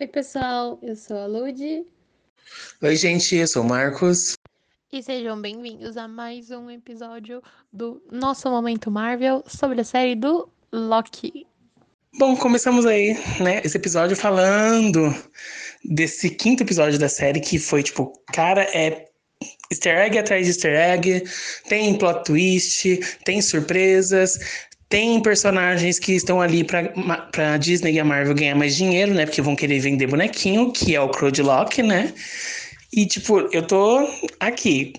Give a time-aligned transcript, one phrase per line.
[0.00, 1.84] Oi, pessoal, eu sou a Lud.
[2.80, 4.34] Oi, gente, eu sou o Marcos.
[4.92, 7.42] E sejam bem-vindos a mais um episódio
[7.72, 11.44] do nosso Momento Marvel sobre a série do Loki.
[12.16, 15.12] Bom, começamos aí, né, esse episódio falando
[15.84, 19.08] desse quinto episódio da série que foi tipo, cara, é
[19.68, 21.24] easter egg atrás de easter egg,
[21.68, 24.38] tem plot twist, tem surpresas,
[24.88, 29.26] tem personagens que estão ali para Disney e a Marvel ganhar mais dinheiro, né?
[29.26, 32.14] Porque vão querer vender bonequinho, que é o Crowdlock, né?
[32.92, 34.08] E, tipo, eu tô
[34.40, 34.94] aqui.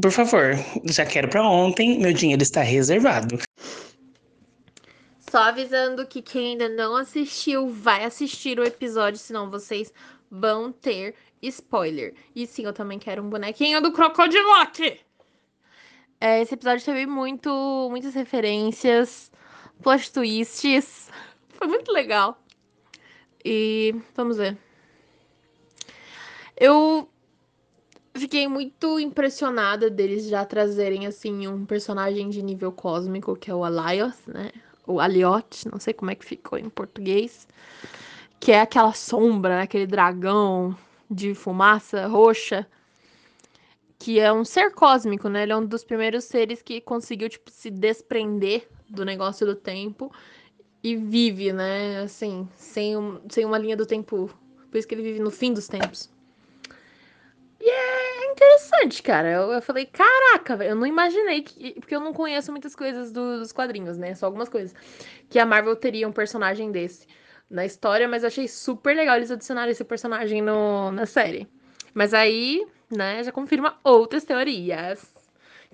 [0.00, 3.38] Por favor, já quero para ontem, meu dinheiro está reservado.
[5.28, 9.92] Só avisando que quem ainda não assistiu, vai assistir o episódio, senão vocês
[10.30, 12.14] vão ter spoiler.
[12.34, 15.00] E sim, eu também quero um bonequinho do Crocodilock!
[16.20, 19.31] É, esse episódio teve muito, muitas referências,
[19.82, 21.10] plot twists.
[21.50, 22.38] Foi muito legal.
[23.44, 24.56] E vamos ver.
[26.56, 27.08] Eu
[28.14, 33.64] fiquei muito impressionada deles já trazerem assim um personagem de nível cósmico, que é o
[33.64, 34.52] Alios, né?
[34.86, 37.46] O Aliot, não sei como é que ficou em português.
[38.38, 39.62] Que é aquela sombra, né?
[39.62, 40.76] aquele dragão
[41.10, 42.66] de fumaça roxa
[44.02, 45.44] que é um ser cósmico, né?
[45.44, 50.12] Ele é um dos primeiros seres que conseguiu, tipo, se desprender do negócio do tempo
[50.82, 52.00] e vive, né?
[52.00, 54.30] Assim, sem, um, sem uma linha do tempo.
[54.70, 56.10] Por isso que ele vive no fim dos tempos.
[57.60, 59.30] E é interessante, cara.
[59.30, 61.74] Eu, eu falei, caraca, eu não imaginei que.
[61.74, 64.14] Porque eu não conheço muitas coisas do, dos quadrinhos, né?
[64.14, 64.74] Só algumas coisas.
[65.30, 67.06] Que a Marvel teria um personagem desse
[67.48, 71.46] na história, mas eu achei super legal eles adicionarem esse personagem no, na série.
[71.94, 75.14] Mas aí, né, já confirma outras teorias.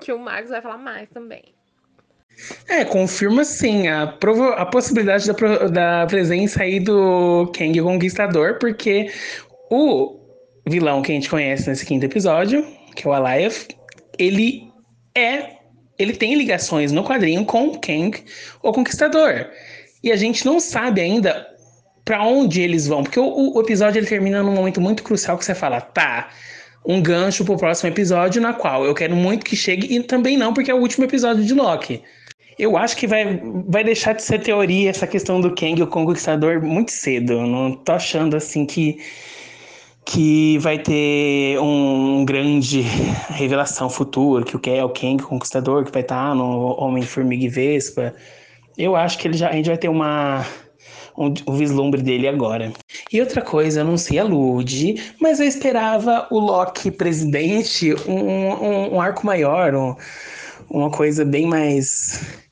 [0.01, 1.58] Que o Marcos vai falar mais também.
[2.69, 4.03] É, confirma sim a,
[4.57, 9.11] a possibilidade da, da presença aí do Kang Conquistador, porque
[9.71, 10.21] o
[10.67, 13.69] vilão que a gente conhece nesse quinto episódio, que é o Aliath,
[14.19, 14.71] ele
[15.15, 15.57] é.
[15.99, 18.23] Ele tem ligações no quadrinho com o Kang,
[18.63, 19.47] o Conquistador.
[20.03, 21.45] E a gente não sabe ainda
[22.05, 25.45] para onde eles vão, porque o, o, episódio ele termina num momento muito crucial que
[25.45, 26.31] você fala, tá,
[26.87, 30.55] um gancho pro próximo episódio, na qual eu quero muito que chegue, e também não,
[30.55, 32.03] porque é o último episódio de Loki.
[32.59, 36.61] Eu acho que vai, vai deixar de ser teoria essa questão do Kang, o Conquistador,
[36.61, 37.35] muito cedo.
[37.35, 38.99] Eu não tô achando assim que,
[40.05, 42.81] que vai ter um grande
[43.31, 47.45] revelação futuro, que o que é o Kang, Conquistador, que vai estar tá no Homem-Formiga
[47.45, 48.15] e Vespa.
[48.77, 50.45] Eu acho que ele já, a gente vai ter uma
[51.47, 52.73] o vislumbre dele agora.
[53.13, 58.13] E outra coisa, eu não sei a Lud, mas eu esperava o Loki presidente um,
[58.13, 59.97] um, um arco maior, um,
[60.71, 62.48] uma coisa bem mais.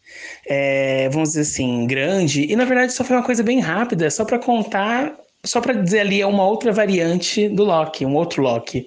[0.48, 2.46] É, vamos dizer assim, grande.
[2.50, 5.14] E na verdade só foi uma coisa bem rápida, só para contar,
[5.44, 8.86] só para dizer ali é uma outra variante do Loki, um outro Loki.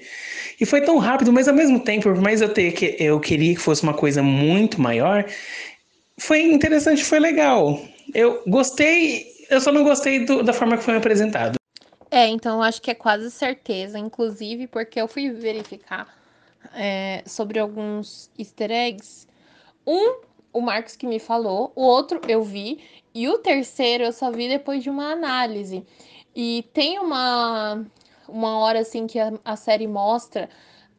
[0.59, 3.55] E foi tão rápido, mas ao mesmo tempo, por mais eu ter que eu queria
[3.55, 5.25] que fosse uma coisa muito maior,
[6.17, 7.81] foi interessante, foi legal.
[8.13, 11.57] Eu gostei eu só não gostei do, da forma que foi apresentado.
[12.11, 16.07] É, então eu acho que é quase certeza, inclusive porque eu fui verificar
[16.75, 19.27] é, sobre alguns easter eggs.
[19.85, 20.21] Um,
[20.53, 22.79] o Marcos que me falou, o outro eu vi,
[23.13, 25.85] e o terceiro eu só vi depois de uma análise.
[26.35, 27.85] E tem uma,
[28.27, 30.49] uma hora assim que a, a série mostra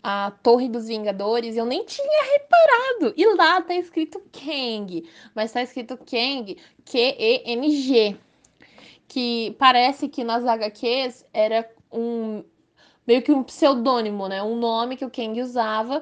[0.02, 3.14] a Torre dos Vingadores, eu nem tinha reparado.
[3.16, 8.16] E lá tá escrito Kang, mas tá escrito Kang, Q-E-N-G
[9.10, 12.44] que parece que nas HQs era um
[13.04, 14.40] meio que um pseudônimo, né?
[14.40, 16.00] Um nome que o Kang usava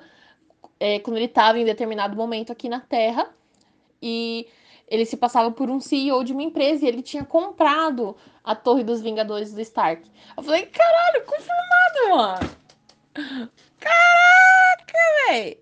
[0.79, 3.35] é, quando ele estava em determinado momento aqui na Terra
[4.01, 4.49] e
[4.89, 8.83] ele se passava por um CEO de uma empresa e ele tinha comprado a Torre
[8.83, 10.11] dos Vingadores do Stark.
[10.37, 12.59] Eu falei, caralho, confirmado, mano!
[13.79, 14.99] Caraca,
[15.29, 15.59] velho!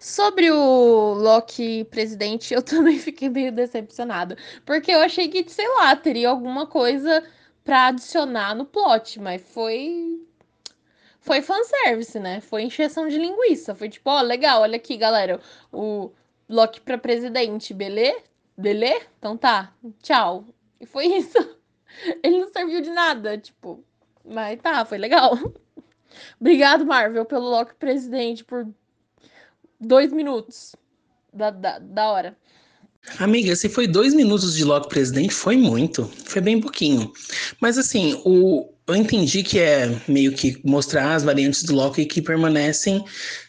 [0.00, 4.36] Sobre o Loki presidente, eu também fiquei meio decepcionada.
[4.64, 7.22] Porque eu achei que, sei lá, teria alguma coisa
[7.64, 10.24] para adicionar no plot, mas foi.
[11.20, 12.40] Foi fanservice, né?
[12.40, 13.74] Foi encheção de linguiça.
[13.74, 15.40] Foi tipo, ó, oh, legal, olha aqui, galera.
[15.70, 16.10] O
[16.48, 18.22] Loki pra presidente, belê?
[18.56, 19.02] Belê?
[19.18, 19.72] Então tá,
[20.02, 20.44] tchau.
[20.80, 21.38] E foi isso.
[22.22, 23.84] Ele não serviu de nada, tipo.
[24.24, 25.32] Mas tá, foi legal.
[26.40, 28.66] Obrigado, Marvel, pelo Loki presidente, por
[29.80, 30.74] dois minutos
[31.32, 32.36] da, da, da hora.
[33.18, 36.10] Amiga, se foi dois minutos de Loki presidente, foi muito.
[36.24, 37.12] Foi bem pouquinho.
[37.60, 42.22] Mas assim, o, eu entendi que é meio que mostrar as variantes do Loki que
[42.22, 43.04] permanecem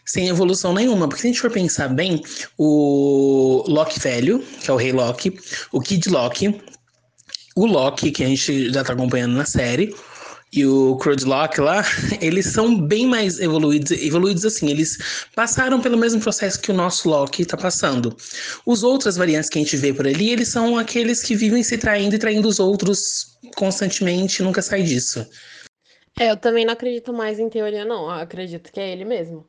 [0.06, 1.07] sem evolução nenhuma.
[1.07, 2.22] Porque se a gente for pensar bem,
[2.57, 5.38] o Loki velho, que é o Rei Loki,
[5.72, 6.60] o Kid Loki,
[7.56, 9.94] o Loki, que a gente já tá acompanhando na série,
[10.51, 11.84] e o Crudlock lá,
[12.22, 17.10] eles são bem mais evoluídos, evoluídos assim, eles passaram pelo mesmo processo que o nosso
[17.10, 18.16] Loki está passando.
[18.66, 21.78] Os outras variantes que a gente vê por ali, eles são aqueles que vivem se
[21.78, 25.25] traindo e traindo os outros constantemente, nunca sai disso.
[26.19, 28.06] É, eu também não acredito mais em teoria, não.
[28.06, 29.48] Eu acredito que é ele mesmo.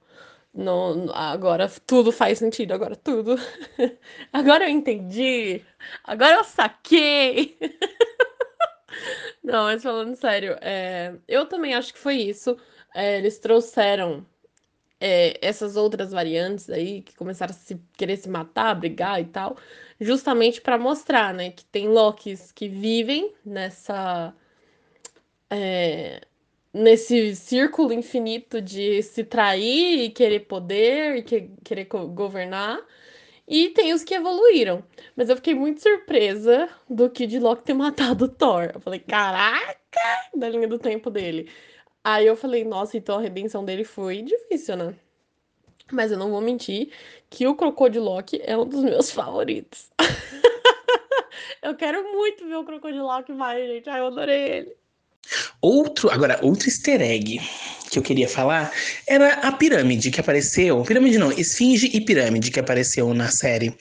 [0.53, 3.37] Não, agora tudo faz sentido, agora tudo.
[4.33, 5.63] Agora eu entendi.
[6.05, 7.57] Agora eu saquei.
[9.43, 12.57] Não, mas falando sério, é, eu também acho que foi isso.
[12.95, 14.27] É, eles trouxeram
[15.01, 19.57] é, essas outras variantes aí que começaram a se, querer se matar, brigar e tal,
[20.01, 24.35] justamente para mostrar, né, que tem Locks que vivem nessa
[25.49, 26.21] é,
[26.73, 32.79] nesse círculo infinito de se trair e querer poder e que, querer governar.
[33.51, 34.85] E tem os que evoluíram.
[35.17, 38.71] Mas eu fiquei muito surpresa do Kid Loki ter matado o Thor.
[38.73, 39.75] Eu falei, caraca!
[40.33, 41.51] Da linha do tempo dele.
[42.05, 44.95] Aí eu falei, nossa, então a redenção dele foi difícil, né?
[45.91, 46.93] Mas eu não vou mentir
[47.29, 49.91] que o Crocodilock é um dos meus favoritos.
[51.61, 53.91] eu quero muito ver o Crocodilock mais, gente.
[53.91, 54.77] Ai, eu adorei ele.
[55.61, 57.41] Outro, agora, outro easter egg
[57.91, 58.73] que eu queria falar
[59.07, 60.83] era a pirâmide que apareceu.
[60.83, 63.75] Pirâmide não, esfinge e pirâmide que apareceu na série.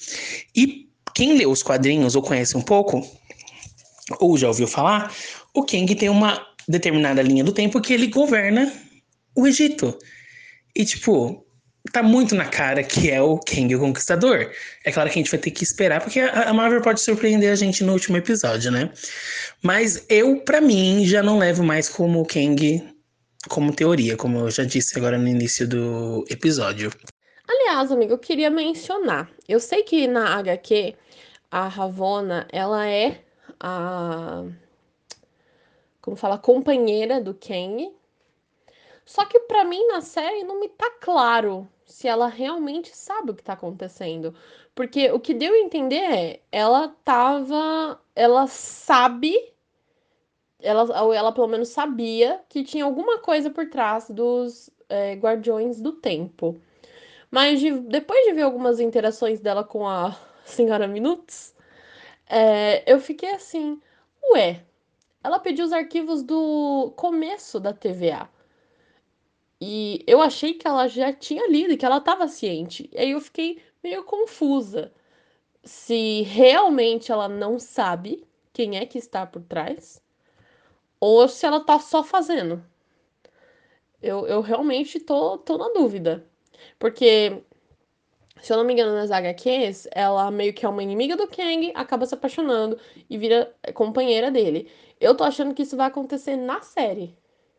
[0.55, 3.05] E quem lê os quadrinhos ou conhece um pouco,
[4.19, 5.13] ou já ouviu falar,
[5.53, 8.71] o Kang tem uma determinada linha do tempo que ele governa
[9.35, 9.97] o Egito.
[10.75, 11.45] E, tipo,
[11.91, 14.51] tá muito na cara que é o Kang o Conquistador.
[14.85, 17.55] É claro que a gente vai ter que esperar, porque a Marvel pode surpreender a
[17.55, 18.91] gente no último episódio, né?
[19.61, 22.83] Mas eu, para mim, já não levo mais como o Kang
[23.47, 26.91] como teoria, como eu já disse agora no início do episódio.
[27.47, 29.29] Aliás, amigo, eu queria mencionar.
[29.47, 30.95] Eu sei que na HQ
[31.51, 33.21] a Ravonna, ela é
[33.59, 34.43] a
[36.01, 37.91] como fala, companheira do Kang.
[39.09, 43.33] Só que para mim na série não me tá claro se ela realmente sabe o
[43.33, 44.35] que tá acontecendo.
[44.75, 49.33] Porque o que deu a entender é, ela tava, ela sabe
[50.59, 55.81] ela, ou ela pelo menos sabia que tinha alguma coisa por trás dos é, Guardiões
[55.81, 56.61] do Tempo.
[57.31, 60.15] Mas de, depois de ver algumas interações dela com a
[60.45, 61.55] Senhora Minutes,
[62.27, 63.81] é, eu fiquei assim,
[64.33, 64.63] ué,
[65.23, 68.29] ela pediu os arquivos do começo da TVA.
[69.61, 72.89] E eu achei que ela já tinha lido, que ela estava ciente.
[72.93, 74.93] E aí eu fiquei meio confusa.
[75.63, 80.01] Se realmente ela não sabe quem é que está por trás,
[80.99, 82.63] ou se ela tá só fazendo.
[84.01, 86.25] Eu, eu realmente tô, tô na dúvida.
[86.77, 87.43] Porque,
[88.41, 91.71] se eu não me engano, nas HQs, ela meio que é uma inimiga do Kang,
[91.75, 94.71] acaba se apaixonando e vira companheira dele.
[94.99, 97.17] Eu tô achando que isso vai acontecer na série.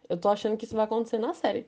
[0.09, 1.66] Eu tô achando que isso vai acontecer na série.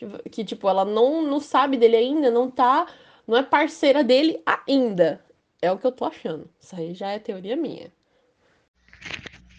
[0.00, 2.86] Que, que tipo, ela não, não sabe dele ainda, não tá.
[3.26, 5.22] Não é parceira dele ainda.
[5.60, 6.48] É o que eu tô achando.
[6.58, 7.92] Isso aí já é teoria minha.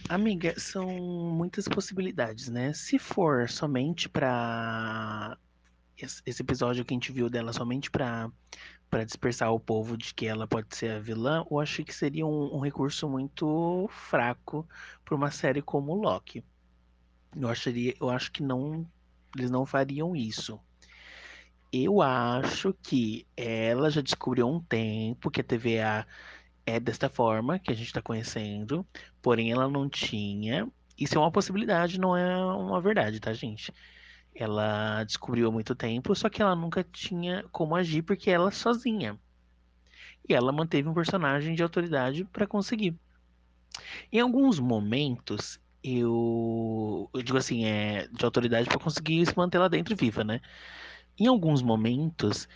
[0.10, 2.74] Amiga, são muitas possibilidades, né?
[2.74, 5.38] Se for somente para
[6.26, 8.32] esse episódio que a gente viu dela somente para
[8.90, 12.26] para dispersar o povo de que ela pode ser a vilã, eu acho que seria
[12.26, 14.68] um, um recurso muito fraco
[15.06, 16.44] para uma série como Loki.
[17.34, 18.86] Eu acharia, eu acho que não,
[19.36, 20.60] eles não fariam isso.
[21.72, 26.06] Eu acho que ela já descobriu um tempo que a TVA
[26.66, 28.86] é desta forma que a gente está conhecendo,
[29.22, 30.68] porém ela não tinha.
[30.98, 33.74] Isso é uma possibilidade, não é uma verdade, tá, gente?
[34.36, 39.18] Ela descobriu há muito tempo, só que ela nunca tinha como agir porque ela sozinha.
[40.28, 42.98] E ela manteve um personagem de autoridade para conseguir.
[44.12, 49.68] Em alguns momentos, eu, eu digo assim, é de autoridade para conseguir se manter lá
[49.68, 50.42] dentro viva, né?
[51.18, 52.48] Em alguns momentos,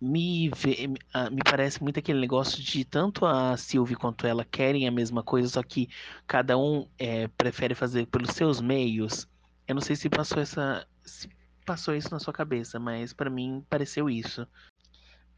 [0.00, 4.86] me, vê, ah, me parece muito aquele negócio de tanto a Sylvie quanto ela querem
[4.86, 5.88] a mesma coisa, só que
[6.26, 9.28] cada um é, prefere fazer pelos seus meios.
[9.66, 11.28] Eu não sei se passou essa, se
[11.64, 14.46] passou isso na sua cabeça, mas para mim pareceu isso.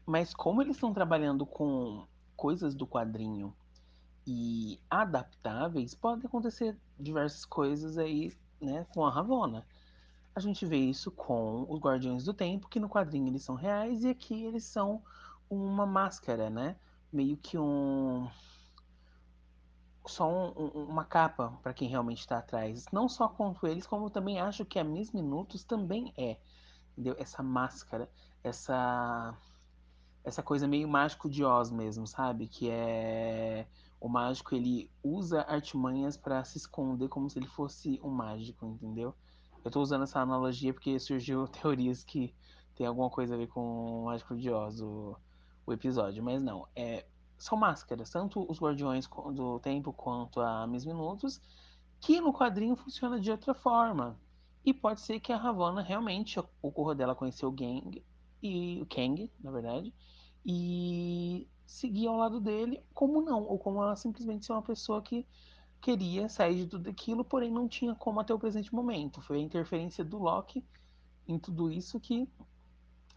[0.05, 2.05] Mas como eles estão trabalhando com
[2.35, 3.53] coisas do quadrinho
[4.31, 8.31] e adaptáveis, pode acontecer diversas coisas aí,
[8.61, 9.65] né, com a Ravonna.
[10.35, 14.03] A gente vê isso com os Guardiões do Tempo, que no quadrinho eles são reais
[14.03, 15.01] e aqui eles são
[15.49, 16.75] uma máscara, né?
[17.11, 18.29] Meio que um.
[20.05, 22.85] Só um, um, uma capa para quem realmente está atrás.
[22.91, 26.37] Não só contra eles, como também acho que a Miss Minutos também é.
[26.91, 27.15] Entendeu?
[27.17, 28.09] Essa máscara,
[28.43, 29.35] essa
[30.23, 32.47] essa coisa meio mágico de Oz mesmo, sabe?
[32.47, 33.67] Que é
[33.99, 39.13] o mágico ele usa artimanhas para se esconder como se ele fosse um mágico, entendeu?
[39.63, 42.33] Eu tô usando essa analogia porque surgiu teorias que
[42.75, 45.17] tem alguma coisa a ver com o Mágico de Oz, o,
[45.65, 46.65] o episódio, mas não.
[46.73, 47.05] É,
[47.37, 51.41] são máscaras, tanto os Guardiões do Tempo quanto a Miss Minutos,
[51.99, 54.17] que no quadrinho funciona de outra forma.
[54.63, 58.03] E pode ser que a Ravonna realmente ocorra dela conhecer o Gang
[58.41, 59.93] e o Kang, na verdade,
[60.45, 65.25] e seguir ao lado dele, como não, ou como ela simplesmente ser uma pessoa que
[65.79, 69.21] queria sair de tudo aquilo, porém não tinha como até o presente momento.
[69.21, 70.65] Foi a interferência do Loki
[71.27, 72.27] em tudo isso que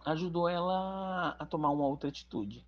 [0.04, 2.64] ajudou ela a tomar uma outra atitude.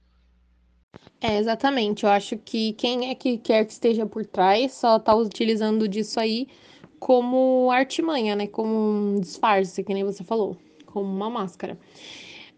[1.20, 2.04] É, exatamente.
[2.04, 6.18] Eu acho que quem é que quer que esteja por trás só tá utilizando disso
[6.18, 6.48] aí
[6.98, 8.46] como artimanha, né?
[8.46, 11.78] Como um disfarce, que nem você falou, como uma máscara.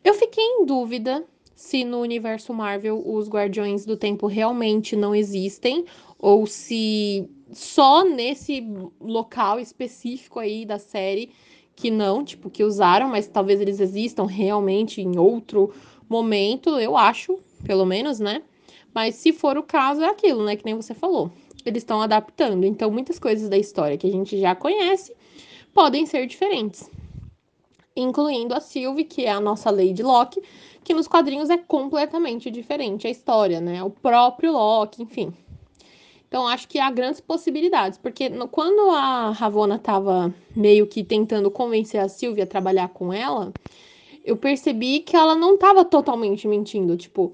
[0.04, 5.86] Eu fiquei em dúvida se no universo Marvel os Guardiões do Tempo realmente não existem
[6.18, 8.62] ou se só nesse
[9.00, 11.30] local específico aí da série
[11.74, 15.72] que não, tipo, que usaram, mas talvez eles existam realmente em outro
[16.08, 18.42] momento, eu acho, pelo menos, né?
[18.94, 20.56] Mas se for o caso, é aquilo, né?
[20.56, 21.30] Que nem você falou.
[21.64, 22.64] Eles estão adaptando.
[22.64, 25.14] Então, muitas coisas da história que a gente já conhece
[25.74, 26.88] podem ser diferentes.
[27.96, 30.42] Incluindo a Sylvie, que é a nossa Lady Locke,
[30.84, 33.82] que nos quadrinhos é completamente diferente a história, né?
[33.82, 35.32] O próprio Loki, enfim.
[36.28, 41.50] Então, acho que há grandes possibilidades, porque no, quando a Ravonna estava meio que tentando
[41.50, 43.52] convencer a Sylvia a trabalhar com ela,
[44.24, 46.96] eu percebi que ela não estava totalmente mentindo.
[46.96, 47.32] Tipo,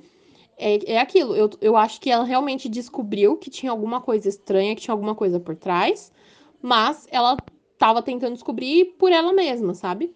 [0.59, 1.35] é, é aquilo.
[1.35, 5.14] Eu, eu acho que ela realmente descobriu que tinha alguma coisa estranha, que tinha alguma
[5.14, 6.12] coisa por trás,
[6.61, 7.37] mas ela
[7.73, 10.14] estava tentando descobrir por ela mesma, sabe?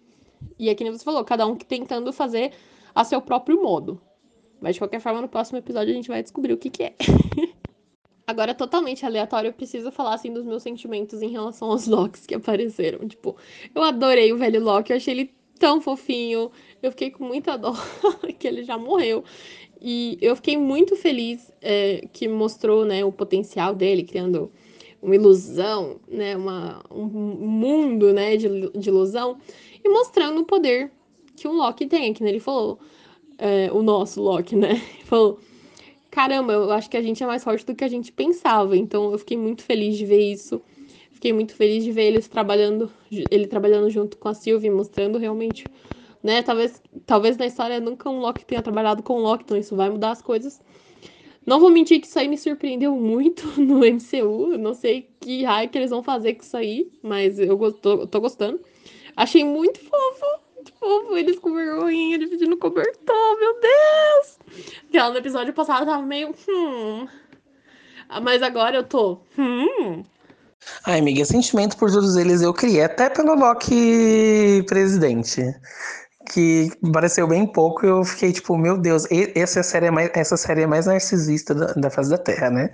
[0.57, 2.51] E é que nem você falou, cada um tentando fazer
[2.93, 4.01] a seu próprio modo.
[4.59, 6.95] Mas de qualquer forma, no próximo episódio a gente vai descobrir o que, que é.
[8.25, 12.35] Agora, totalmente aleatório, eu preciso falar assim dos meus sentimentos em relação aos Locks que
[12.35, 13.07] apareceram.
[13.07, 13.37] Tipo,
[13.73, 16.51] eu adorei o velho Loki, eu achei ele tão fofinho.
[16.83, 17.73] Eu fiquei com muita dó
[18.37, 19.23] que ele já morreu.
[19.81, 24.51] E eu fiquei muito feliz é, que mostrou né, o potencial dele, criando
[25.01, 29.37] uma ilusão, né, uma, um mundo né, de, de ilusão,
[29.83, 30.91] e mostrando o poder
[31.35, 32.79] que um Loki tem, que ele falou,
[33.37, 34.81] é, o nosso Loki, né?
[35.05, 35.39] Falou
[36.17, 38.75] caramba, eu acho que a gente é mais forte do que a gente pensava.
[38.75, 40.59] Então eu fiquei muito feliz de ver isso.
[41.11, 42.91] Fiquei muito feliz de ver eles trabalhando,
[43.29, 45.65] ele trabalhando junto com a Sylvie, mostrando realmente,
[46.23, 46.41] né?
[46.41, 49.91] Talvez, talvez na história nunca um Loki tenha trabalhado com o Loki, então isso vai
[49.91, 50.59] mudar as coisas.
[51.45, 54.57] Não vou mentir que isso aí me surpreendeu muito no MCU.
[54.57, 58.19] não sei que raio que eles vão fazer com isso aí, mas eu tô, tô
[58.19, 58.59] gostando.
[59.17, 60.47] Achei muito fofo
[60.79, 64.39] fofo, eles com vergonha dividindo cobertor, meu Deus!
[64.87, 66.33] Aquela no episódio passado tava meio.
[66.47, 67.07] Hum.
[68.21, 69.19] Mas agora eu tô.
[69.37, 70.03] Hum.
[70.85, 75.41] Ai, amiga, sentimento por todos eles eu criei, até pelo Loki presidente.
[76.29, 80.63] Que pareceu bem pouco, eu fiquei tipo, meu Deus, essa série é mais, essa série
[80.63, 82.69] é mais narcisista da, da face da Terra, né?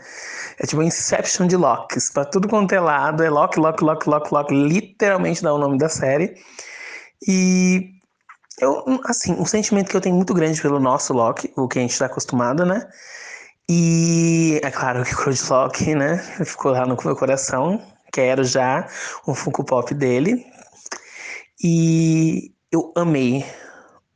[0.59, 2.09] É tipo Inception de Locks.
[2.11, 5.77] Pra tudo quanto é lado, é Loki, Loki, Loki, Loki, Loki, literalmente dá o nome
[5.77, 6.33] da série.
[7.27, 7.91] E
[8.59, 11.81] eu, assim, um sentimento que eu tenho muito grande pelo nosso Loki, o que a
[11.81, 12.87] gente está acostumado, né?
[13.69, 16.17] E é claro que o Crowd Loki, né?
[16.45, 17.81] Ficou lá no meu coração.
[18.11, 18.87] Quero já
[19.27, 20.45] um Funko Pop dele.
[21.63, 23.45] E eu amei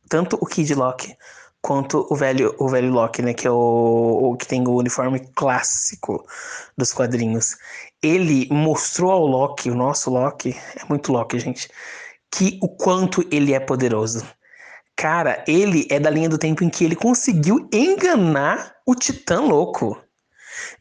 [0.10, 1.16] tanto o Kid Loki
[1.62, 3.34] quanto o velho, o velho Loki, né?
[3.34, 6.26] Que é o, o que tem o uniforme clássico
[6.76, 7.56] dos quadrinhos.
[8.02, 11.70] Ele mostrou ao Loki, o nosso Loki, é muito Loki, gente
[12.32, 14.26] que o quanto ele é poderoso.
[14.96, 20.02] Cara, ele é da linha do tempo em que ele conseguiu enganar o Titã Louco.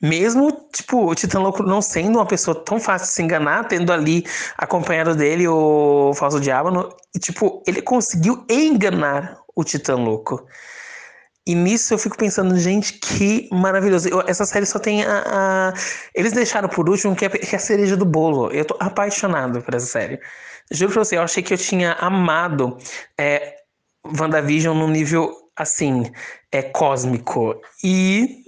[0.00, 3.92] Mesmo, tipo, o Titã Louco não sendo uma pessoa tão fácil de se enganar, tendo
[3.92, 4.24] ali
[4.56, 10.46] acompanhado dele o Falso Diabo, tipo, ele conseguiu enganar o Titã Louco.
[11.46, 14.08] E nisso eu fico pensando, gente, que maravilhoso.
[14.08, 15.72] Eu, essa série só tem a, a,
[16.12, 18.50] Eles deixaram por último que é, que é a cereja do bolo.
[18.50, 20.18] Eu tô apaixonado por essa série.
[20.72, 22.76] Juro pra você, eu achei que eu tinha amado
[23.16, 23.54] é,
[24.18, 26.10] WandaVision num nível, assim,
[26.50, 27.54] é cósmico.
[27.84, 28.44] E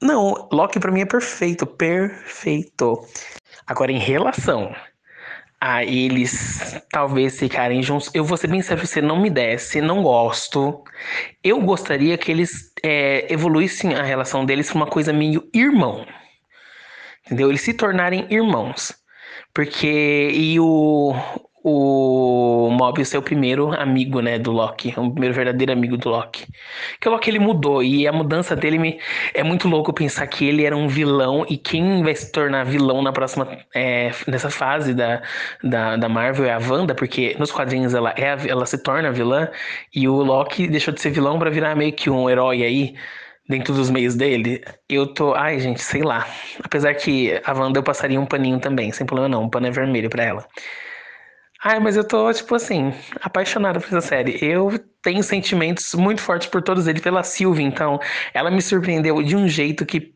[0.00, 3.06] não, Loki para mim é perfeito, perfeito.
[3.66, 4.74] Agora, em relação
[5.60, 10.02] a eles talvez ficarem juntos, eu vou ser bem sério, você não me desce, não
[10.02, 10.82] gosto.
[11.44, 16.06] Eu gostaria que eles é, evoluíssem a relação deles para uma coisa meio irmão.
[17.26, 17.50] Entendeu?
[17.50, 18.94] Eles se tornarem irmãos.
[19.52, 20.30] Porque.
[20.32, 21.14] E o,
[21.62, 26.46] o Mobius ser o primeiro amigo, né, do Loki, o primeiro verdadeiro amigo do Loki.
[27.00, 28.98] Que o Loki ele mudou e a mudança dele me
[29.34, 33.02] é muito louco pensar que ele era um vilão e quem vai se tornar vilão
[33.02, 35.22] na próxima é, nessa fase da,
[35.62, 39.48] da, da Marvel é a Wanda, porque nos quadrinhos ela é ela se torna vilã
[39.94, 42.94] e o Loki deixou de ser vilão para virar meio que um herói aí
[43.50, 45.34] dentro dos meios dele, eu tô.
[45.34, 46.26] Ai, gente, sei lá.
[46.62, 49.42] Apesar que a Wanda eu passaria um paninho também, sem problema não.
[49.44, 50.46] Um pano é vermelho pra ela.
[51.62, 52.90] Ai, mas eu tô, tipo assim,
[53.20, 54.42] apaixonada por essa série.
[54.42, 58.00] Eu tenho sentimentos muito fortes por todos eles, pela Sylvie, então.
[58.32, 60.14] Ela me surpreendeu de um jeito que,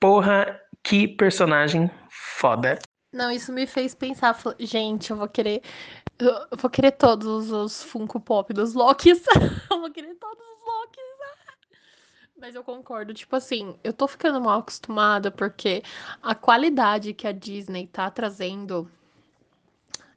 [0.00, 2.78] porra, que personagem foda.
[3.12, 5.62] Não, isso me fez pensar, gente, eu vou querer.
[6.18, 9.22] Eu vou querer todos os Funko Pop dos Lokis.
[9.70, 11.06] eu vou querer todos os Lokis.
[12.38, 15.82] Mas eu concordo, tipo assim, eu tô ficando mal acostumada porque
[16.22, 18.90] a qualidade que a Disney tá trazendo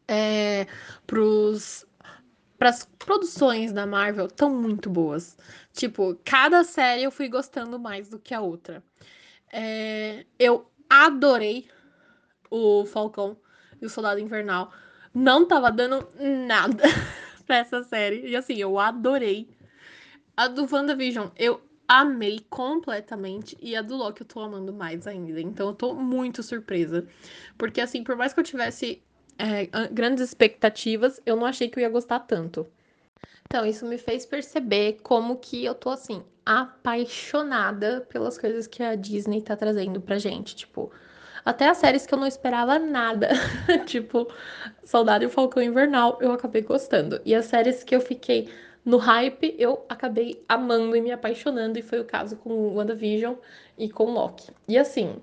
[0.10, 0.66] é,
[1.06, 1.86] pros,
[2.58, 5.38] pras produções da Marvel estão muito boas.
[5.72, 8.84] Tipo, cada série eu fui gostando mais do que a outra.
[9.54, 11.70] É, eu adorei
[12.50, 13.38] o Falcão
[13.80, 14.74] e o Soldado Invernal.
[15.14, 16.84] Não tava dando nada
[17.46, 18.28] pra essa série.
[18.28, 19.48] E assim, eu adorei.
[20.36, 23.56] A do WandaVision, eu amei completamente.
[23.62, 25.40] E a do Loki eu tô amando mais ainda.
[25.40, 27.08] Então eu tô muito surpresa.
[27.58, 29.04] Porque, assim, por mais que eu tivesse
[29.40, 32.68] é, grandes expectativas, eu não achei que eu ia gostar tanto.
[33.48, 38.96] Então, isso me fez perceber como que eu tô, assim, apaixonada pelas coisas que a
[38.96, 40.56] Disney tá trazendo pra gente.
[40.56, 40.92] Tipo,
[41.44, 43.30] até as séries que eu não esperava nada.
[43.88, 44.32] tipo,
[44.84, 47.20] Saudade e Falcão Invernal, eu acabei gostando.
[47.26, 48.50] E as séries que eu fiquei
[48.86, 53.36] no hype, eu acabei amando e me apaixonando, e foi o caso com WandaVision
[53.78, 54.52] e com Loki.
[54.68, 55.16] E assim,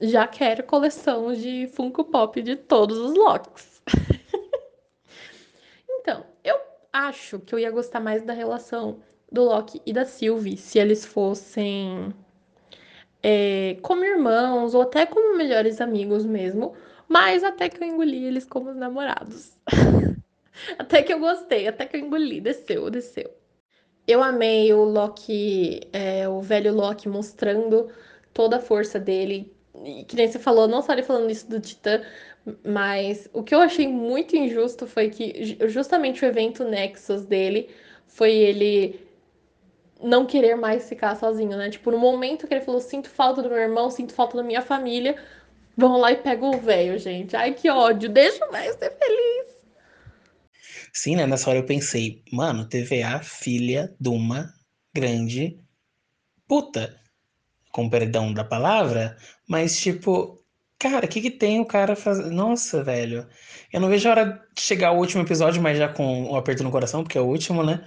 [0.00, 3.82] já quero coleção de Funko Pop de todos os Lokis.
[5.88, 6.56] então, eu
[6.92, 11.04] acho que eu ia gostar mais da relação do Loki e da Sylvie se eles
[11.04, 12.14] fossem
[13.22, 16.74] é, como irmãos ou até como melhores amigos mesmo,
[17.08, 19.56] mas até que eu engoli eles como namorados.
[20.76, 23.30] Até que eu gostei, até que eu engoli, desceu, desceu.
[24.06, 27.88] Eu amei o Loki, é, o velho Loki mostrando
[28.34, 29.54] toda a força dele.
[29.84, 32.02] E que nem você falou, não só ele falando isso do Titã,
[32.64, 37.68] mas o que eu achei muito injusto foi que justamente o evento Nexus dele
[38.06, 39.00] foi ele
[40.02, 41.70] não querer mais ficar sozinho, né?
[41.70, 44.62] Tipo, no momento que ele falou, sinto falta do meu irmão, sinto falta da minha
[44.62, 45.16] família,
[45.76, 47.36] vão lá e pegam o velho, gente.
[47.36, 49.58] Ai, que ódio, deixa o velho ser feliz.
[50.92, 51.26] Sim, né?
[51.26, 54.52] Nessa hora eu pensei, mano, TVA, filha de uma
[54.94, 55.58] grande
[56.46, 56.98] puta.
[57.78, 59.16] Com perdão da palavra,
[59.48, 60.44] mas tipo,
[60.80, 62.32] cara, o que que tem o cara fazendo?
[62.32, 63.24] Nossa, velho.
[63.72, 66.36] Eu não vejo a hora de chegar o último episódio, mas já com o um
[66.36, 67.84] aperto no coração, porque é o último, né?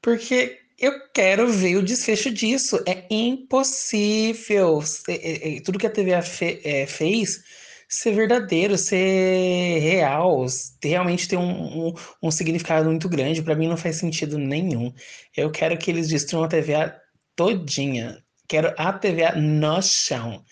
[0.00, 2.82] Porque eu quero ver o desfecho disso.
[2.86, 4.82] É impossível.
[5.06, 7.42] É, é, tudo que a fe é, fez
[7.88, 10.46] ser verdadeiro, ser real,
[10.82, 13.42] realmente ter um, um, um significado muito grande.
[13.42, 14.94] Para mim não faz sentido nenhum.
[15.36, 16.98] Eu quero que eles destruam a TVA
[17.36, 18.24] todinha.
[18.48, 20.42] Quero a TVA no chão.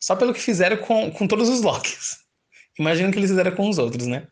[0.00, 2.18] Só pelo que fizeram com, com todos os Locks.
[2.78, 4.26] Imagino que eles fizeram com os outros, né?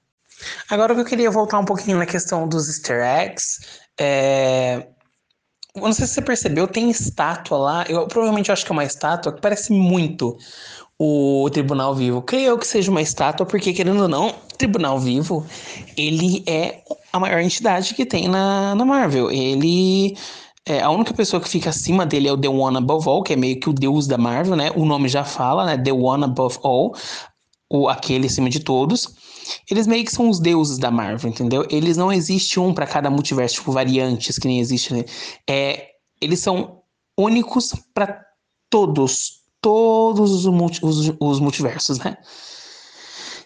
[0.68, 3.60] Agora eu queria voltar um pouquinho na questão dos easter eggs.
[3.98, 4.86] É...
[5.74, 7.84] Eu não sei se você percebeu, tem estátua lá.
[7.88, 10.36] Eu provavelmente acho que é uma estátua que parece muito
[10.98, 12.20] o Tribunal Vivo.
[12.22, 15.46] Creio eu que seja uma estátua, porque querendo ou não, Tribunal Vivo,
[15.96, 19.30] ele é a maior entidade que tem na, na Marvel.
[19.30, 20.16] Ele
[20.70, 23.32] é, a única pessoa que fica acima dele é o The One Above All, que
[23.32, 24.70] é meio que o deus da Marvel, né?
[24.76, 25.76] O nome já fala, né?
[25.76, 26.94] The One Above All,
[27.68, 29.08] o aquele acima de todos.
[29.68, 31.66] Eles meio que são os deuses da Marvel, entendeu?
[31.68, 35.04] Eles não existe um para cada multiverso, tipo variantes que nem existe, né?
[35.48, 35.88] É,
[36.20, 36.82] eles são
[37.18, 38.24] únicos para
[38.70, 42.16] todos, todos os, multi, os, os multiversos, né?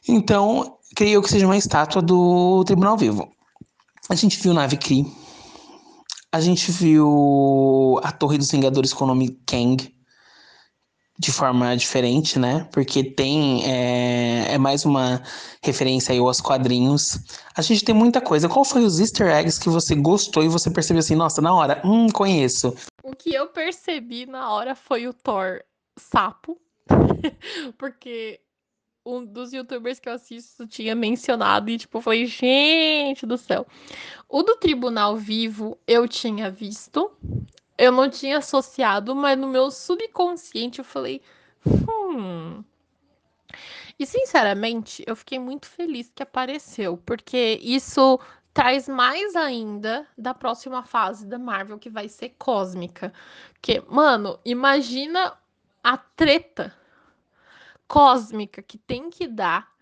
[0.06, 3.26] Então, creio que seja uma estátua do Tribunal Vivo.
[4.10, 5.23] A gente viu Nave Kree.
[6.34, 9.94] A gente viu a Torre dos Vingadores com o nome Kang.
[11.16, 12.68] De forma diferente, né?
[12.72, 13.62] Porque tem.
[13.64, 15.22] É, é mais uma
[15.62, 17.20] referência aí aos quadrinhos.
[17.56, 18.48] A gente tem muita coisa.
[18.48, 21.80] Qual foi os easter eggs que você gostou e você percebeu assim, nossa, na hora,
[21.84, 22.74] hum, conheço?
[23.04, 25.62] O que eu percebi na hora foi o Thor
[25.96, 26.58] sapo,
[27.78, 28.40] porque
[29.04, 33.66] um dos youtubers que eu assisto tinha mencionado e, tipo, foi gente do céu.
[34.28, 37.10] O do Tribunal Vivo eu tinha visto,
[37.76, 41.20] eu não tinha associado, mas no meu subconsciente eu falei,
[41.66, 42.64] hum.
[43.98, 48.18] E sinceramente, eu fiquei muito feliz que apareceu, porque isso
[48.52, 53.12] traz mais ainda da próxima fase da Marvel, que vai ser cósmica.
[53.60, 55.36] Que, mano, imagina
[55.82, 56.74] a treta
[57.88, 59.72] cósmica que tem que dar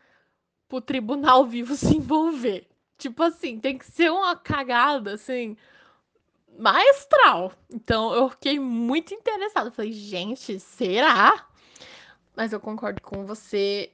[0.69, 2.69] pro tribunal vivo se envolver.
[2.99, 5.57] Tipo assim, tem que ser uma cagada, assim,
[6.59, 7.53] maestral.
[7.71, 9.71] Então eu fiquei muito interessada.
[9.71, 11.47] Falei, gente, será?
[12.37, 13.93] Mas eu concordo com você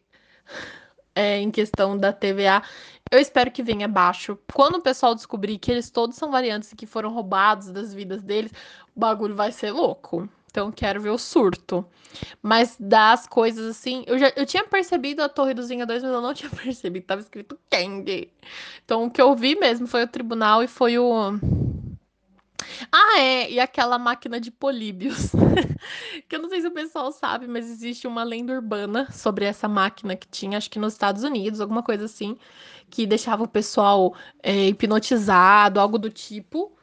[1.15, 2.63] é, em questão da TVA.
[3.11, 4.39] Eu espero que venha baixo.
[4.53, 8.23] Quando o pessoal descobrir que eles todos são variantes e que foram roubados das vidas
[8.23, 8.53] deles,
[8.95, 10.29] o bagulho vai ser louco.
[10.51, 11.87] Então quero ver o surto.
[12.43, 16.21] Mas das coisas assim, eu já eu tinha percebido a Torre dos Vingadores, mas eu
[16.21, 18.31] não tinha percebido, tava escrito Kang.
[18.85, 21.39] Então o que eu vi mesmo foi o tribunal e foi o
[22.93, 25.33] ah, é, e aquela máquina de políbios.
[26.29, 29.69] que eu não sei se o pessoal sabe, mas existe uma lenda urbana sobre essa
[29.69, 32.37] máquina que tinha, acho que nos Estados Unidos, alguma coisa assim,
[32.91, 36.78] que deixava o pessoal é, hipnotizado, algo do tipo.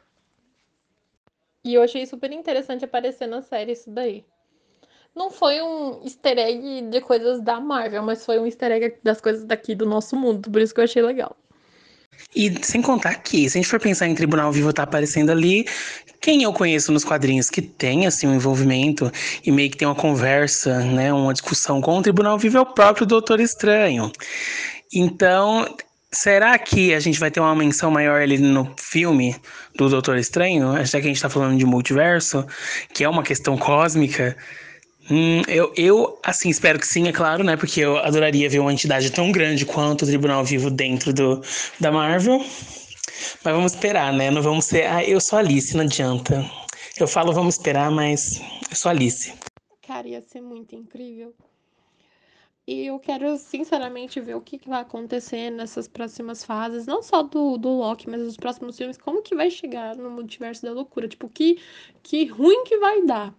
[1.66, 4.24] E eu achei super interessante aparecer na série isso daí.
[5.12, 9.20] Não foi um easter egg de coisas da Marvel, mas foi um easter egg das
[9.20, 11.36] coisas daqui do nosso mundo, por isso que eu achei legal.
[12.36, 15.66] E sem contar que, se a gente for pensar em Tribunal Vivo tá aparecendo ali,
[16.20, 19.10] quem eu conheço nos quadrinhos que tem assim um envolvimento
[19.44, 22.66] e meio que tem uma conversa, né, uma discussão com o Tribunal Vivo é o
[22.66, 24.12] próprio Doutor Estranho.
[24.94, 25.66] Então,
[26.16, 29.36] será que a gente vai ter uma menção maior ali no filme
[29.76, 32.46] do Doutor Estranho, já que a gente tá falando de multiverso,
[32.92, 34.36] que é uma questão cósmica?
[35.10, 37.56] Hum, eu, eu, assim, espero que sim, é claro, né?
[37.56, 41.42] Porque eu adoraria ver uma entidade tão grande quanto o Tribunal Vivo dentro do,
[41.78, 42.38] da Marvel.
[43.44, 44.30] Mas vamos esperar, né?
[44.30, 44.86] Não vamos ser.
[44.86, 46.44] Ah, eu sou Alice, não adianta.
[46.98, 49.32] Eu falo vamos esperar, mas eu sou Alice.
[49.86, 51.32] Cara, ia ser muito incrível.
[52.66, 56.86] E eu quero, sinceramente, ver o que, que vai acontecer nessas próximas fases.
[56.86, 58.96] Não só do, do Loki, mas dos próximos filmes.
[58.98, 61.08] Como que vai chegar no multiverso da loucura?
[61.08, 61.60] Tipo, que,
[62.02, 63.32] que ruim que vai dar.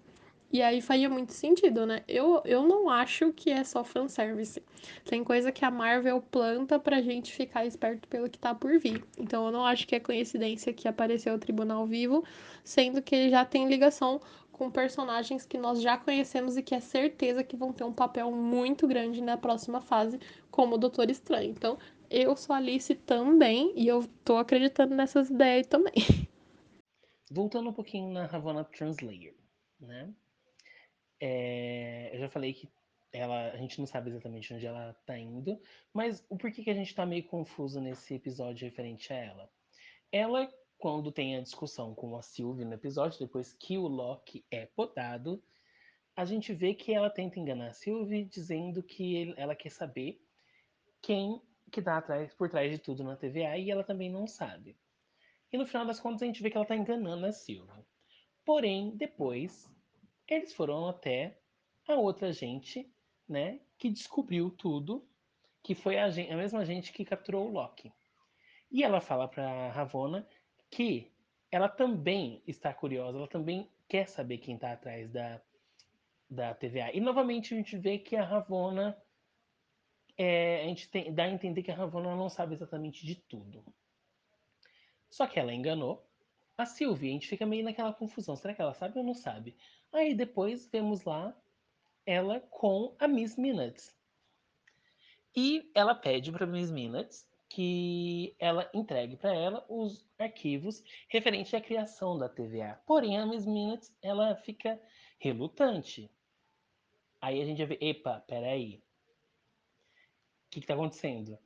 [0.51, 2.03] E aí faria muito sentido, né?
[2.07, 4.63] Eu, eu não acho que é só fanservice.
[5.03, 9.03] Tem coisa que a Marvel planta pra gente ficar esperto pelo que tá por vir.
[9.17, 12.23] Então eu não acho que é coincidência que apareceu o Tribunal Vivo,
[12.63, 14.21] sendo que ele já tem ligação
[14.53, 18.31] com personagens que nós já conhecemos e que é certeza que vão ter um papel
[18.31, 21.51] muito grande na próxima fase, como o Doutor Estranho.
[21.51, 21.77] Então,
[22.09, 25.93] eu sou Alice também e eu tô acreditando nessas ideias também.
[27.29, 29.33] Voltando um pouquinho na Havana Translator,
[29.79, 30.09] né?
[31.19, 32.69] É, eu já falei que
[33.11, 35.59] ela, a gente não sabe exatamente onde ela tá indo,
[35.93, 39.51] mas o porquê que a gente tá meio confuso nesse episódio referente a ela?
[40.11, 44.65] Ela, quando tem a discussão com a Sylvie no episódio, depois que o Loki é
[44.65, 45.41] podado,
[46.15, 50.21] a gente vê que ela tenta enganar a Sylvie, dizendo que ela quer saber
[51.01, 54.77] quem que tá atrás, por trás de tudo na TVA e ela também não sabe.
[55.51, 57.85] E no final das contas a gente vê que ela tá enganando a Sylvie.
[58.45, 59.69] Porém, depois
[60.27, 61.37] eles foram até
[61.87, 62.91] a outra gente,
[63.27, 65.07] né, que descobriu tudo,
[65.63, 67.91] que foi a, gente, a mesma gente que capturou o Loki.
[68.71, 70.27] E ela fala para Ravonna
[70.69, 71.11] que
[71.51, 75.41] ela também está curiosa, ela também quer saber quem está atrás da,
[76.29, 76.91] da TVA.
[76.93, 78.97] E novamente a gente vê que a Ravonna
[80.17, 83.63] é, a gente tem, dá a entender que a Ravonna não sabe exatamente de tudo.
[85.09, 86.03] Só que ela enganou.
[86.57, 88.35] A Sylvie, a gente fica meio naquela confusão.
[88.35, 89.55] Será que ela sabe ou não sabe?
[89.91, 91.35] Aí depois vemos lá
[92.05, 93.95] ela com a Miss Minutes.
[95.35, 101.61] E ela pede para Miss Minutes que ela entregue para ela os arquivos referentes à
[101.61, 102.81] criação da TVA.
[102.85, 104.81] Porém, a Miss Minutes ela fica
[105.19, 106.11] relutante.
[107.21, 108.83] Aí a gente vê, epa, peraí.
[110.47, 111.37] O que está acontecendo?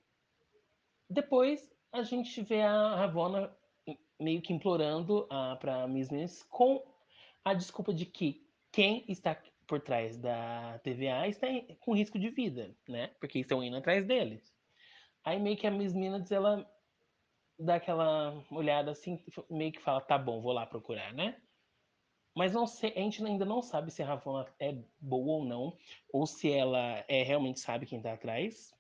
[1.10, 3.56] Depois a gente vê a Ravonna
[4.20, 5.28] meio que implorando
[5.60, 6.84] para Miss Minutes com
[7.44, 9.36] a desculpa de que quem está
[9.68, 11.48] por trás da TVA está
[11.80, 13.08] com risco de vida, né?
[13.20, 14.54] Porque estão indo atrás deles.
[15.24, 16.70] Aí meio que a Miss Minutes, ela
[17.58, 21.40] dá aquela olhada assim, meio que fala, tá bom, vou lá procurar, né?
[22.36, 25.78] Mas não sei, a gente ainda não sabe se a Ravonna é boa ou não,
[26.12, 28.74] ou se ela é, realmente sabe quem tá atrás.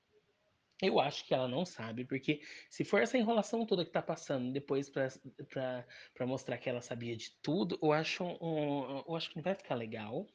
[0.81, 4.51] Eu acho que ela não sabe, porque se for essa enrolação toda que tá passando
[4.51, 9.43] depois para mostrar que ela sabia de tudo, eu acho, um, eu acho que não
[9.43, 10.25] vai ficar legal.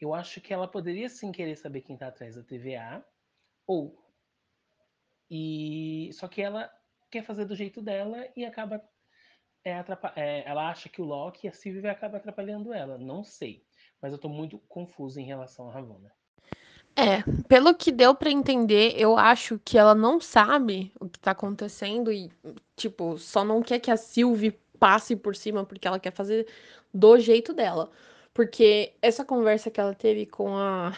[0.00, 3.04] Eu acho que ela poderia sim querer saber quem tá atrás da TVA,
[3.66, 4.02] ou.
[5.30, 6.70] E só que ela
[7.10, 8.82] quer fazer do jeito dela e acaba.
[9.64, 9.72] É,
[10.16, 12.98] é, ela acha que o Loki e a Sylvie vai acabar atrapalhando ela.
[12.98, 13.64] Não sei.
[14.02, 16.12] Mas eu tô muito confuso em relação a Ravonna.
[16.96, 21.32] É, pelo que deu pra entender, eu acho que ela não sabe o que tá
[21.32, 22.30] acontecendo e,
[22.76, 26.46] tipo, só não quer que a Sylvie passe por cima porque ela quer fazer
[26.92, 27.90] do jeito dela.
[28.32, 30.92] Porque essa conversa que ela teve com a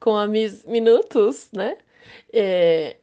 [0.00, 1.76] com a Miss Minutos, né?
[2.32, 2.98] É,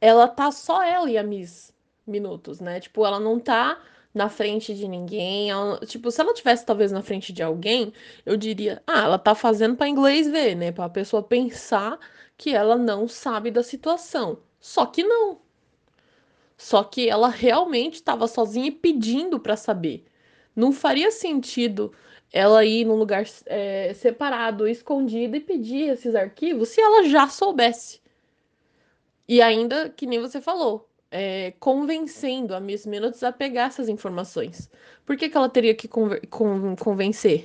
[0.00, 1.72] ela tá só ela e a Miss
[2.06, 2.80] Minutos, né?
[2.80, 3.80] Tipo, ela não tá
[4.14, 5.50] na frente de ninguém.
[5.50, 7.92] Ela, tipo, se ela tivesse talvez na frente de alguém,
[8.26, 10.72] eu diria, ah, ela tá fazendo para inglês ver, né?
[10.72, 11.98] Para a pessoa pensar
[12.36, 14.38] que ela não sabe da situação.
[14.60, 15.40] Só que não.
[16.56, 20.04] Só que ela realmente estava sozinha e pedindo para saber.
[20.54, 21.92] Não faria sentido
[22.32, 28.00] ela ir num lugar é, separado, escondido e pedir esses arquivos se ela já soubesse.
[29.28, 34.70] E ainda, que nem você falou, é, convencendo a Miss Minutes a pegar essas informações.
[35.04, 36.08] Por que, que ela teria que con
[36.76, 37.44] convencer?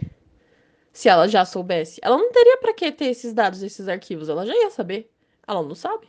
[0.94, 2.00] Se ela já soubesse.
[2.02, 4.30] Ela não teria para que ter esses dados, esses arquivos.
[4.30, 5.12] Ela já ia saber.
[5.46, 6.08] Ela não sabe.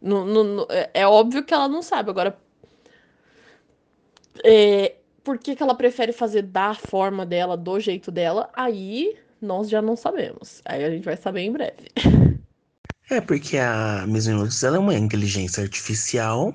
[0.00, 2.10] No, no, no, é, é óbvio que ela não sabe.
[2.10, 2.38] Agora,
[4.44, 8.50] é, por que, que ela prefere fazer da forma dela, do jeito dela?
[8.52, 10.62] Aí nós já não sabemos.
[10.64, 11.90] Aí a gente vai saber em breve.
[13.08, 14.26] É porque a Miss
[14.62, 16.52] ela é uma inteligência artificial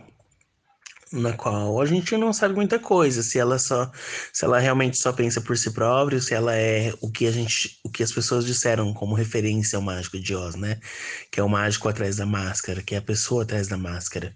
[1.12, 3.92] na qual a gente não sabe muita coisa, se ela só,
[4.32, 7.80] se ela realmente só pensa por si própria, se ela é o que a gente,
[7.84, 10.80] o que as pessoas disseram como referência ao mágico de Oz, né?
[11.30, 14.34] Que é o mágico atrás da máscara, que é a pessoa atrás da máscara.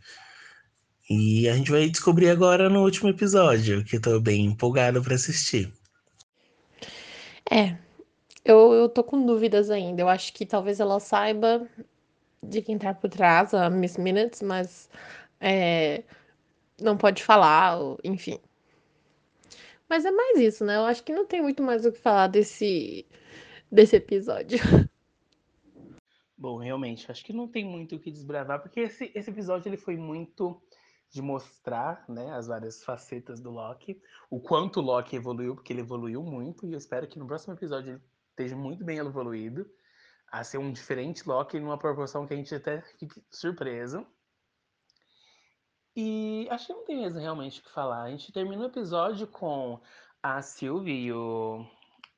[1.10, 5.15] E a gente vai descobrir agora no último episódio, que eu tô bem empolgado para
[5.15, 5.71] assistir.
[7.49, 7.78] É,
[8.43, 10.01] eu, eu tô com dúvidas ainda.
[10.01, 11.69] Eu acho que talvez ela saiba
[12.43, 14.89] de quem tá por trás, a Miss Minutes, mas
[15.39, 16.04] é,
[16.82, 18.39] não pode falar, enfim.
[19.89, 20.78] Mas é mais isso, né?
[20.78, 23.06] Eu acho que não tem muito mais o que falar desse,
[23.71, 24.58] desse episódio.
[26.38, 29.78] Bom, realmente, acho que não tem muito o que desbravar, porque esse, esse episódio ele
[29.78, 30.62] foi muito
[31.10, 35.82] de mostrar né, as várias facetas do Loki, o quanto o Loki evoluiu, porque ele
[35.82, 39.65] evoluiu muito, e eu espero que no próximo episódio ele esteja muito bem evoluído
[40.36, 44.06] a ser um diferente Loki numa proporção que a gente até fique surpreso.
[45.95, 48.04] E acho que não tem mesmo realmente o que falar.
[48.04, 49.80] A gente termina o episódio com
[50.21, 51.65] a Sylvie e o,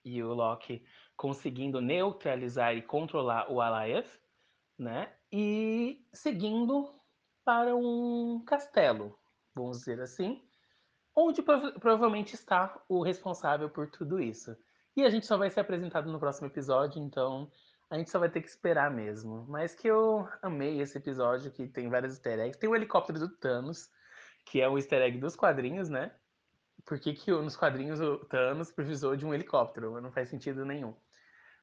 [0.03, 0.84] e o Loki
[1.15, 4.10] conseguindo neutralizar e controlar o Alioth,
[4.80, 5.13] né?
[5.32, 6.91] E seguindo
[7.45, 9.15] para um castelo,
[9.53, 10.43] vamos dizer assim,
[11.15, 14.58] onde prov provavelmente está o responsável por tudo isso.
[14.95, 17.51] E a gente só vai ser apresentado no próximo episódio, então
[17.89, 19.45] a gente só vai ter que esperar mesmo.
[19.47, 22.60] Mas que eu amei esse episódio, que tem vários easter eggs.
[22.60, 23.89] Tem o helicóptero do Thanos,
[24.45, 26.12] que é um easter egg dos quadrinhos, né?
[26.86, 30.00] Por que, que nos quadrinhos o Thanos precisou de um helicóptero?
[30.02, 30.95] Não faz sentido nenhum.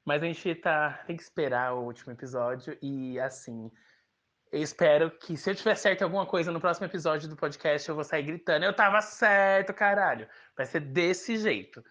[0.05, 3.71] Mas a gente tá, tem que esperar o último episódio e assim.
[4.53, 7.89] Eu espero que se eu tiver certo em alguma coisa no próximo episódio do podcast,
[7.89, 8.65] eu vou sair gritando.
[8.65, 10.29] Eu tava certo, caralho.
[10.57, 11.83] Vai ser desse jeito.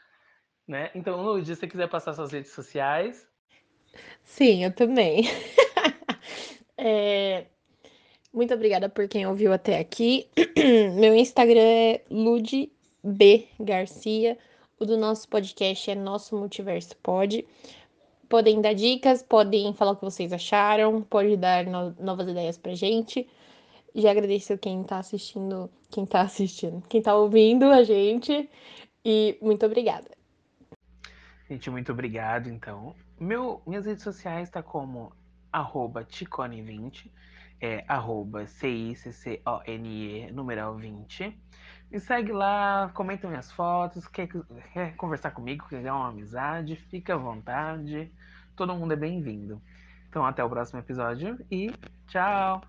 [0.65, 0.89] Né?
[0.95, 3.27] Então, Lud, se você quiser passar suas redes sociais.
[4.23, 5.23] Sim, eu também.
[6.77, 7.45] é...
[8.33, 10.27] Muito obrigada por quem ouviu até aqui.
[10.95, 13.47] Meu Instagram é ludbgarcia.
[13.59, 14.37] Garcia.
[14.79, 17.45] O do nosso podcast é Nosso Multiverso Pod.
[18.27, 22.73] Podem dar dicas, podem falar o que vocês acharam, pode dar no novas ideias pra
[22.73, 23.27] gente.
[23.93, 28.49] Já agradeço quem tá assistindo, quem tá assistindo, quem tá ouvindo a gente.
[29.05, 30.09] E muito obrigada.
[31.49, 32.95] Gente, muito obrigado, então.
[33.23, 35.13] Meu, minhas redes sociais tá como
[35.49, 37.09] arroba ticone20,
[37.61, 41.41] é arroba C-I-C-C-O-N-E, numeral 20.
[41.89, 44.27] Me segue lá, comenta minhas fotos, quer,
[44.73, 48.11] quer conversar comigo, quer ganhar uma amizade, fica à vontade.
[48.57, 49.61] Todo mundo é bem-vindo.
[50.09, 51.71] Então até o próximo episódio e
[52.07, 52.61] tchau!